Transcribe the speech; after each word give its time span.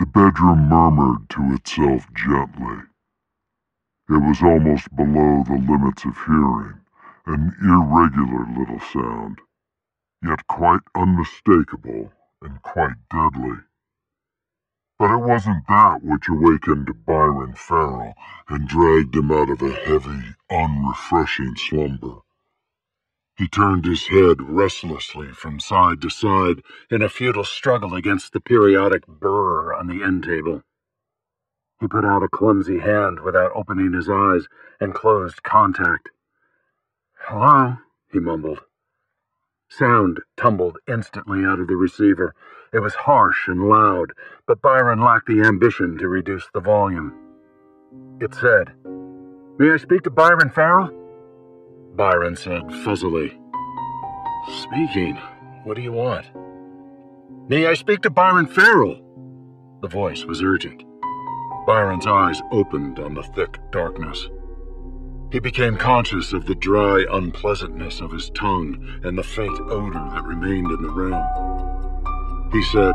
The 0.00 0.06
bedroom 0.06 0.68
murmured 0.68 1.30
to 1.30 1.54
itself 1.54 2.12
gently. 2.14 2.82
It 4.08 4.20
was 4.20 4.42
almost 4.42 4.94
below 4.94 5.44
the 5.44 5.54
limits 5.56 6.04
of 6.04 6.16
hearing, 6.26 6.80
an 7.26 7.56
irregular 7.62 8.44
little 8.58 8.80
sound, 8.80 9.40
yet 10.22 10.46
quite 10.48 10.82
unmistakable 10.94 12.12
and 12.42 12.60
quite 12.62 12.96
deadly. 13.10 13.58
But 14.98 15.12
it 15.12 15.24
wasn't 15.24 15.66
that 15.68 16.02
which 16.04 16.28
awakened 16.28 17.06
Biron 17.06 17.54
Farrill 17.54 18.14
and 18.48 18.68
dragged 18.68 19.16
him 19.16 19.30
out 19.32 19.50
of 19.50 19.62
a 19.62 19.72
heavy, 19.72 20.34
unrefreshing 20.50 21.56
slumber. 21.56 22.20
He 23.36 23.48
turned 23.48 23.84
his 23.84 24.06
head 24.06 24.36
restlessly 24.40 25.32
from 25.32 25.58
side 25.58 26.00
to 26.02 26.10
side 26.10 26.62
in 26.88 27.02
a 27.02 27.08
futile 27.08 27.44
struggle 27.44 27.94
against 27.94 28.32
the 28.32 28.40
periodic 28.40 29.06
burr 29.08 29.74
on 29.74 29.88
the 29.88 30.04
end 30.04 30.22
table. 30.22 30.62
He 31.80 31.88
put 31.88 32.04
out 32.04 32.22
a 32.22 32.28
clumsy 32.28 32.78
hand 32.78 33.20
without 33.20 33.50
opening 33.54 33.92
his 33.92 34.08
eyes 34.08 34.46
and 34.80 34.94
closed 34.94 35.42
contact. 35.42 36.10
Hello, 37.26 37.78
he 38.12 38.20
mumbled. 38.20 38.60
Sound 39.68 40.20
tumbled 40.36 40.78
instantly 40.86 41.44
out 41.44 41.58
of 41.58 41.66
the 41.66 41.76
receiver. 41.76 42.34
It 42.72 42.78
was 42.78 42.94
harsh 42.94 43.48
and 43.48 43.68
loud, 43.68 44.12
but 44.46 44.62
Biron 44.62 45.00
lacked 45.00 45.26
the 45.26 45.42
ambition 45.42 45.98
to 45.98 46.08
reduce 46.08 46.48
the 46.54 46.60
volume. 46.60 47.12
It 48.20 48.32
said, 48.34 48.74
May 49.58 49.72
I 49.72 49.76
speak 49.78 50.02
to 50.02 50.10
Biron 50.10 50.50
Farrill? 50.50 51.03
Biron 51.96 52.34
said 52.34 52.62
fuzzily. 52.84 53.38
Speaking. 54.62 55.16
What 55.62 55.76
do 55.76 55.82
you 55.82 55.92
want? 55.92 56.26
May 57.48 57.66
I 57.66 57.74
speak 57.74 58.00
to 58.02 58.10
Biron 58.10 58.46
Farrill? 58.46 59.00
The 59.80 59.88
voice 59.88 60.24
was 60.24 60.42
urgent. 60.42 60.82
Biron's 61.66 62.06
eyes 62.06 62.42
opened 62.50 62.98
on 62.98 63.14
the 63.14 63.22
thick 63.22 63.58
darkness. 63.70 64.28
He 65.30 65.38
became 65.38 65.76
conscious 65.76 66.32
of 66.32 66.46
the 66.46 66.54
dry 66.56 67.04
unpleasantness 67.10 68.00
of 68.00 68.10
his 68.10 68.30
tongue 68.30 69.00
and 69.04 69.16
the 69.16 69.22
faint 69.22 69.58
odor 69.60 70.04
that 70.12 70.24
remained 70.24 70.70
in 70.70 70.82
the 70.82 70.90
room. 70.90 71.20
He 72.52 72.62
said, 72.64 72.94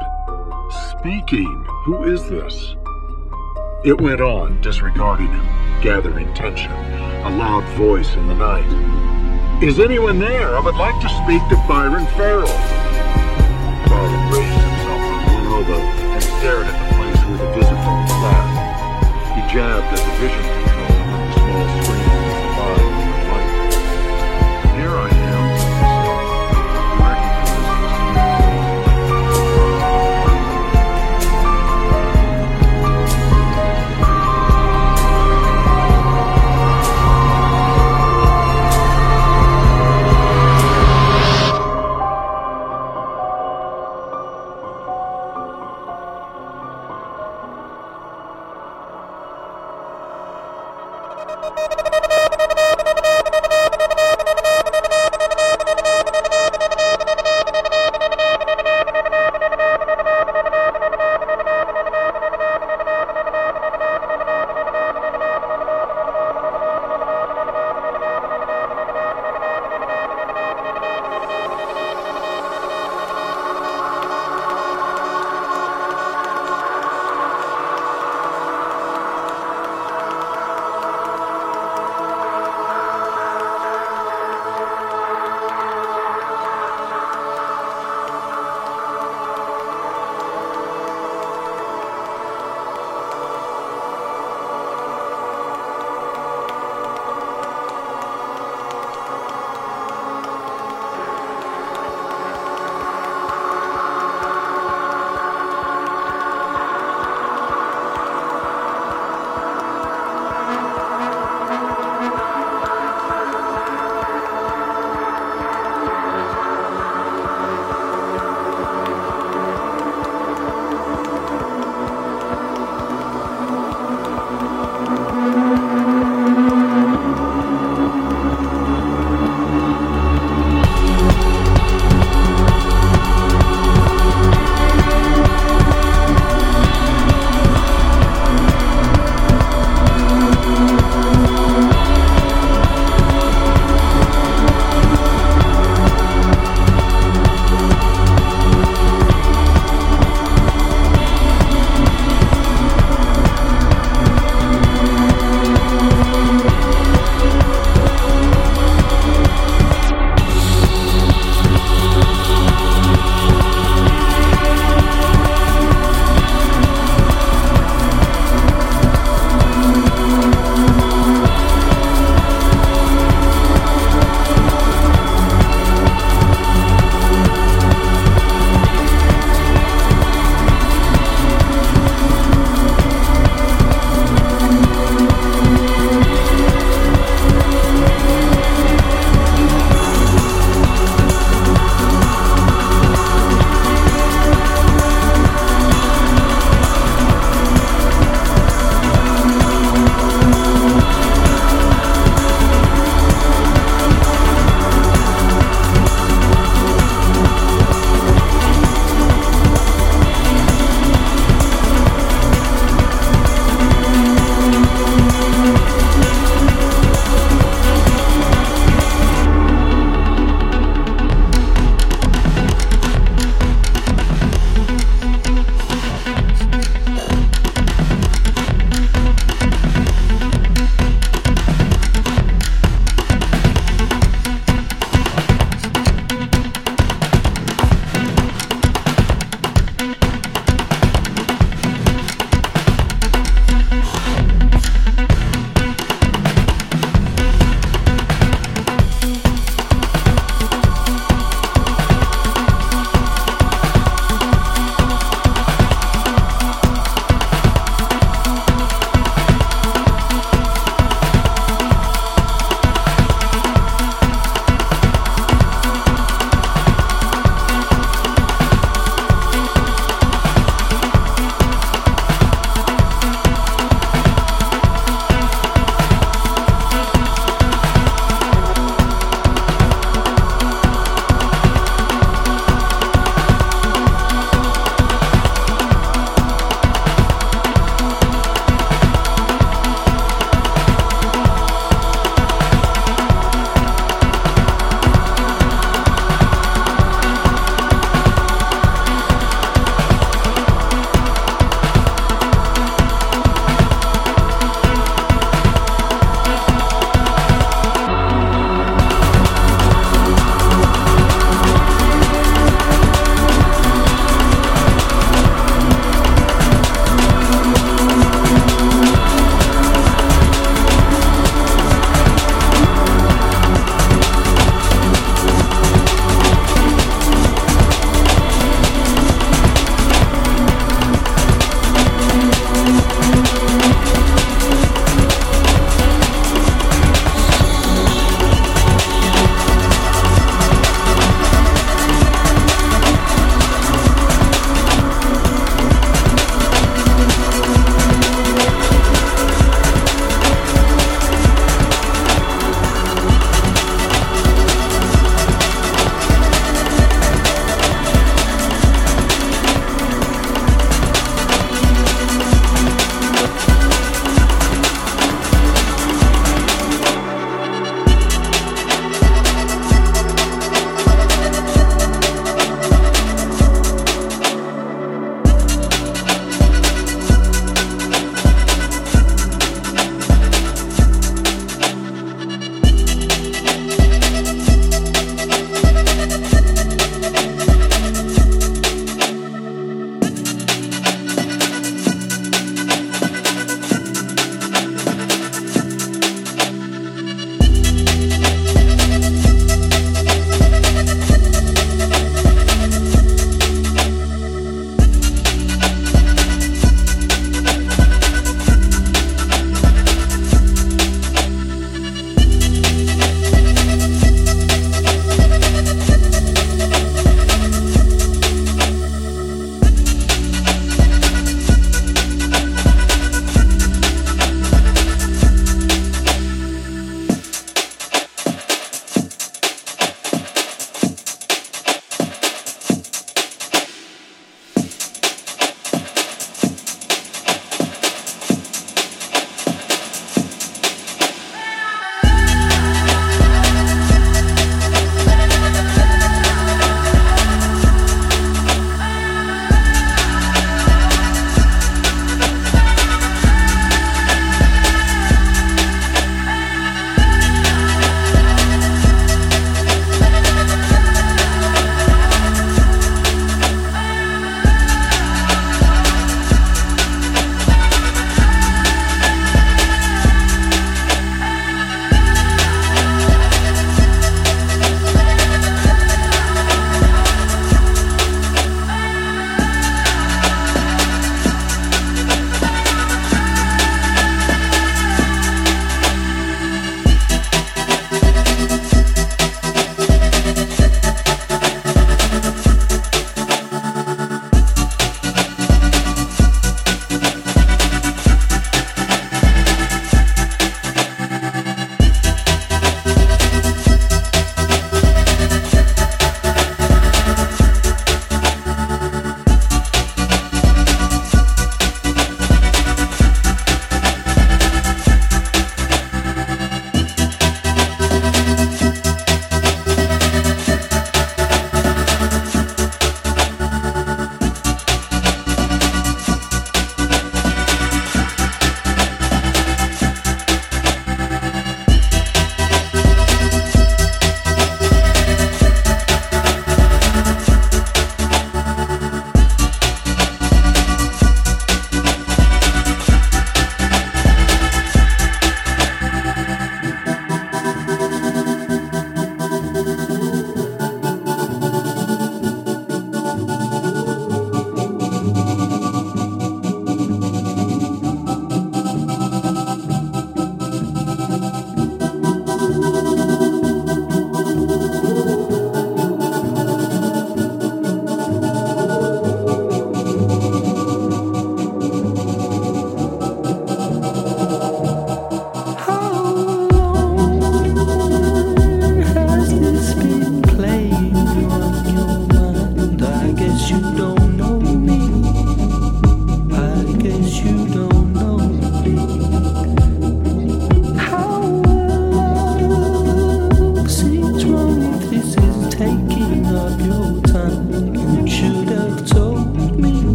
Speaking, 0.91 1.65
who 1.85 2.03
is 2.03 2.29
this? 2.29 2.75
It 3.85 3.99
went 4.01 4.19
on, 4.19 4.59
disregarding 4.61 5.27
him, 5.27 5.45
gathering 5.81 6.33
tension, 6.33 6.71
a 7.23 7.29
loud 7.29 7.63
voice 7.75 8.15
in 8.15 8.27
the 8.27 8.35
night. 8.35 8.69
Is 9.61 9.79
anyone 9.79 10.19
there? 10.19 10.55
I 10.55 10.61
would 10.61 10.75
like 10.75 10.99
to 11.01 11.09
speak 11.09 11.41
to 11.49 11.55
Biron 11.67 12.05
Farrill. 12.15 12.47
Biron 13.87 14.31
raised 14.31 14.55
himself 14.55 15.01
on 15.01 15.25
one 15.33 15.45
elbow 15.47 15.81
and 16.15 16.23
stared 16.23 16.65
at 16.65 16.77
the 16.79 16.95
place 16.95 17.19
where 17.27 17.37
the 17.37 17.49
visiphone 17.59 18.07
sat. 18.07 18.45
He 19.35 19.53
jabbed 19.53 19.99
at 19.99 19.99
the 19.99 20.27
vision 20.27 20.58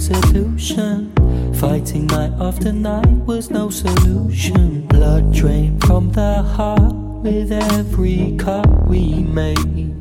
resolution. 0.00 1.12
Fighting 1.54 2.06
night 2.06 2.32
after 2.40 2.72
night 2.72 3.26
was 3.26 3.50
no 3.50 3.68
solution. 3.68 4.86
Blood 4.86 5.32
drained 5.32 5.84
from 5.84 6.10
the 6.12 6.42
heart 6.42 6.94
with 7.22 7.52
every 7.52 8.34
cut 8.38 8.66
we 8.88 9.24
made. 9.24 9.92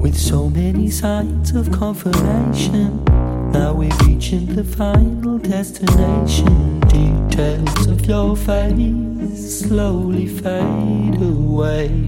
With 0.00 0.16
so 0.16 0.48
many 0.48 0.90
signs 0.90 1.54
of 1.54 1.70
confirmation, 1.70 3.04
now 3.52 3.74
we're 3.74 3.94
reaching 4.06 4.54
the 4.54 4.64
final 4.64 5.36
destination. 5.36 6.80
Details 6.80 7.86
of 7.88 8.06
your 8.06 8.36
face 8.36 9.60
slowly 9.60 10.28
fade 10.28 11.20
away. 11.20 12.05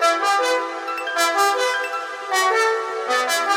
Thank 0.00 0.24
you. 3.50 3.55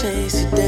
chase 0.00 0.42
it 0.42 0.50
down. 0.56 0.63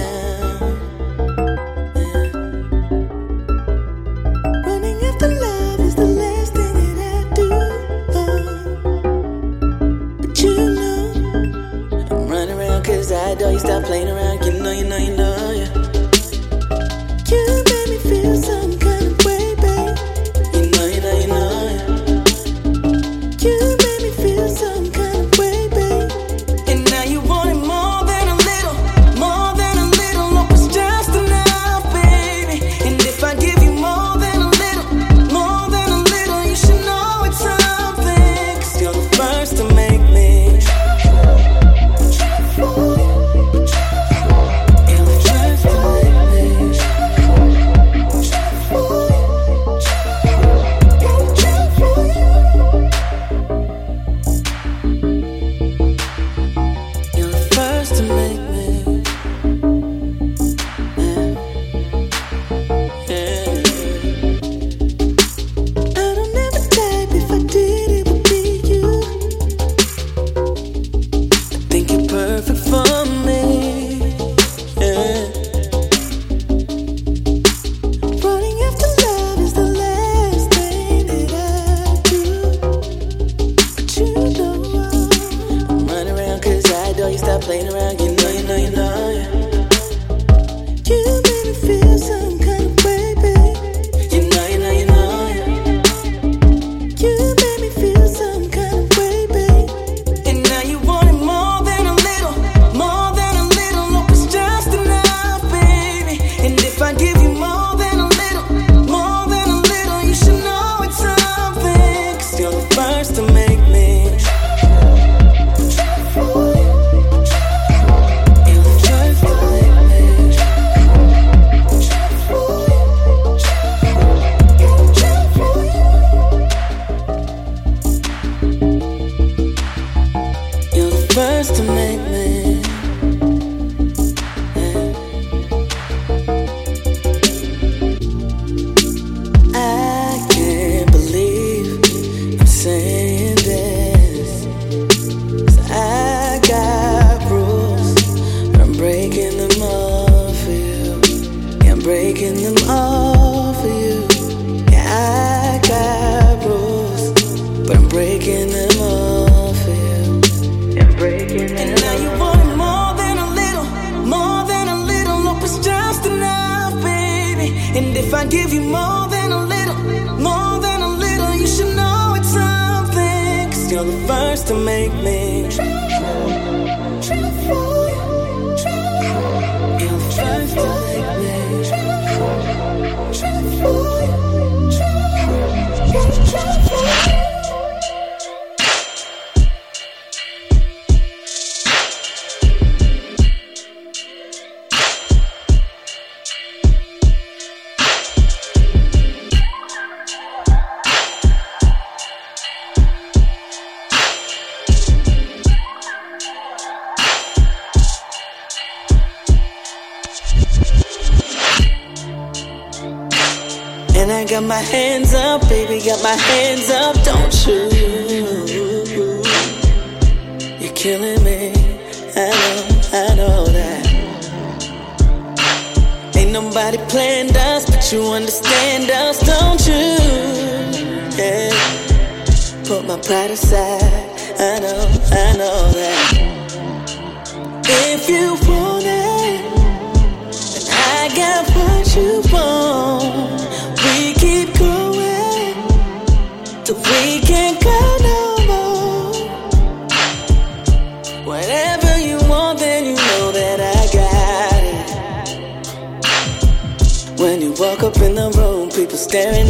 Staring 259.09 259.46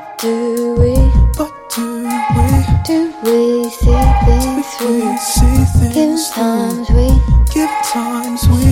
What 0.00 0.18
do 0.18 0.74
we? 0.80 0.94
What 1.36 1.52
do 1.76 2.04
we? 2.04 2.48
Do 2.86 3.12
we 3.22 3.68
see 3.68 4.00
things 4.24 4.66
through? 4.76 5.02
we 5.02 5.16
see 5.18 5.90
things 5.92 6.30
Give 6.30 6.34
times 6.34 6.88
we? 6.88 7.08
Give 7.52 7.70
times 7.84 8.48
we. 8.48 8.69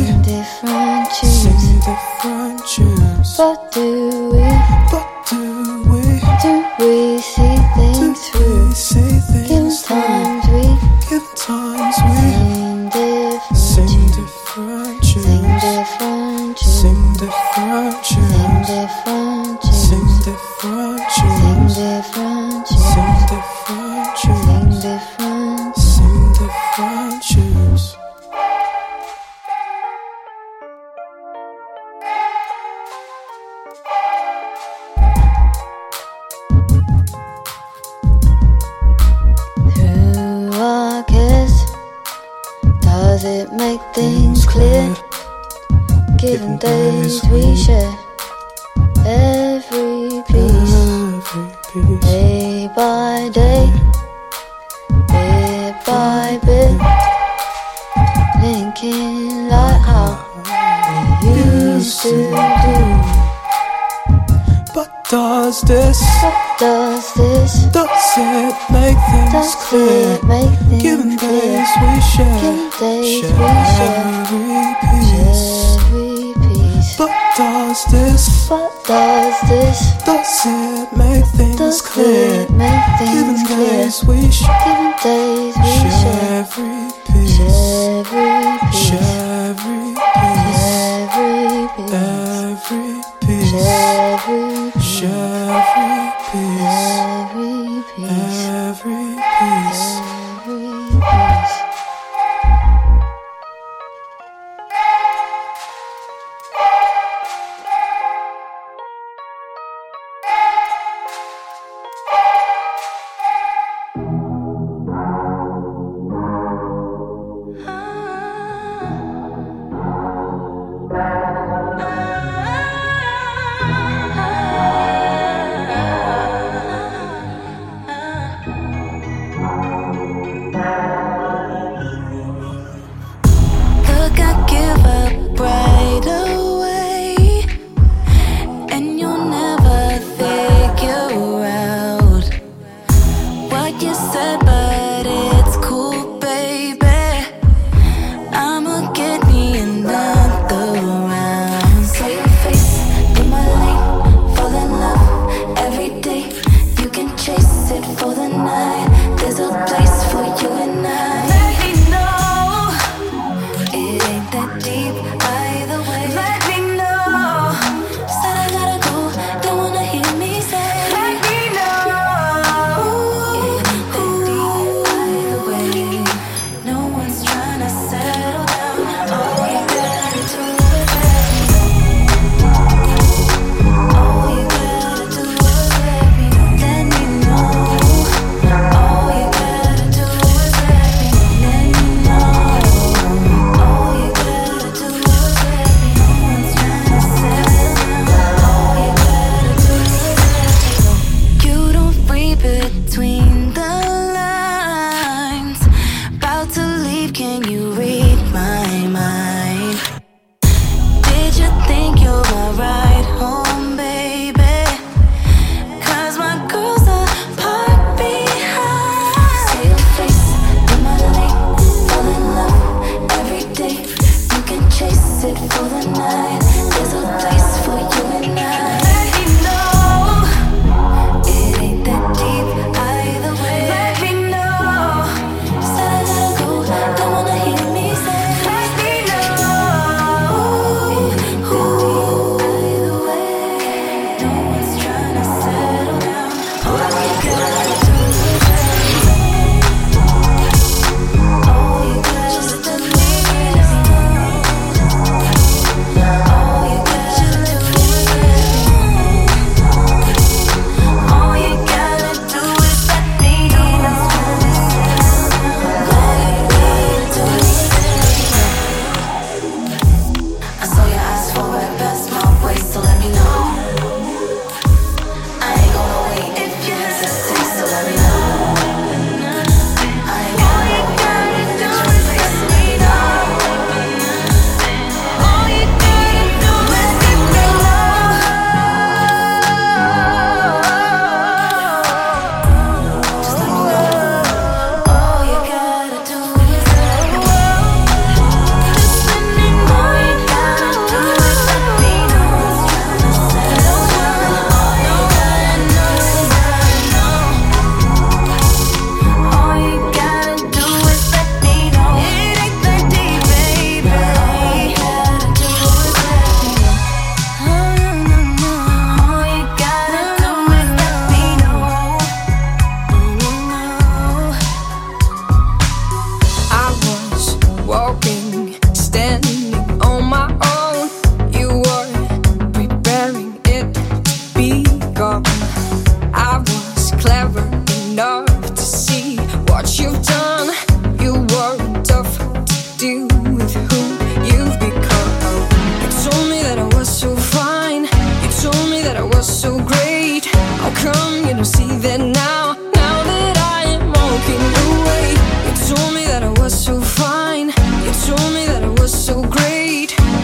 clear. 81.98 82.48
Make 82.50 82.98
things 82.98 83.12
Giving 83.12 83.46
clear. 83.46 83.82
Days 83.82 84.04
we 84.04 84.30
share. 84.30 84.58
Giving 84.64 84.94
days 85.02 85.56
we 85.56 85.90
share. 85.90 86.87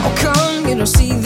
How 0.04 0.14
come 0.16 0.68
you 0.68 0.74
don't 0.74 0.86
see 0.86 1.23